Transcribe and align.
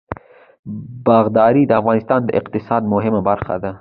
باغداري 1.07 1.63
د 1.67 1.71
افغانستان 1.81 2.19
د 2.25 2.29
اقتصاد 2.39 2.81
مهمه 2.93 3.21
برخه 3.29 3.55
ده. 3.63 3.69